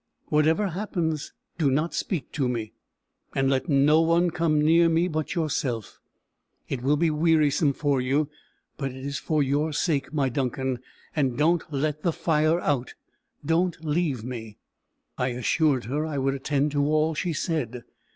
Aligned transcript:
Whatever 0.29 0.69
happens, 0.69 1.31
do 1.59 1.69
not 1.69 1.93
speak 1.93 2.31
to 2.31 2.49
me; 2.49 2.73
and 3.35 3.51
let 3.51 3.69
no 3.69 4.01
one 4.01 4.31
come 4.31 4.59
near 4.59 4.89
me 4.89 5.07
but 5.07 5.35
yourself. 5.35 5.99
It 6.67 6.81
will 6.81 6.97
be 6.97 7.11
wearisome 7.11 7.73
for 7.73 8.01
you, 8.01 8.27
but 8.77 8.89
it 8.89 8.97
is 9.05 9.19
for 9.19 9.43
your 9.43 9.71
sake, 9.73 10.11
my 10.11 10.27
Duncan. 10.27 10.79
And 11.15 11.37
don't 11.37 11.71
let 11.71 12.01
the 12.01 12.11
fire 12.13 12.59
out. 12.61 12.95
Don't 13.45 13.85
leave 13.85 14.23
me." 14.23 14.57
I 15.19 15.27
assured 15.27 15.85
her 15.85 16.03
I 16.03 16.17
would 16.17 16.33
attend 16.33 16.71
to 16.71 16.83
all 16.83 17.13
she 17.13 17.31
said. 17.31 17.83